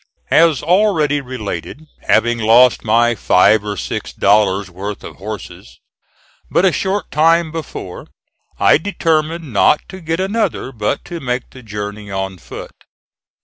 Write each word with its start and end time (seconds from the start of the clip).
As 0.31 0.63
already 0.63 1.21
related, 1.21 1.85
having 2.07 2.39
lost 2.39 2.83
my 2.83 3.13
"five 3.13 3.63
or 3.63 3.77
six 3.77 4.11
dollars' 4.13 4.71
worth 4.71 5.03
of 5.03 5.17
horses" 5.17 5.79
but 6.49 6.65
a 6.65 6.71
short 6.71 7.11
time 7.11 7.51
before 7.51 8.07
I 8.59 8.79
determined 8.79 9.53
not 9.53 9.81
to 9.89 10.01
get 10.01 10.19
another, 10.19 10.71
but 10.71 11.05
to 11.05 11.19
make 11.19 11.51
the 11.51 11.61
journey 11.61 12.09
on 12.09 12.39
foot. 12.39 12.71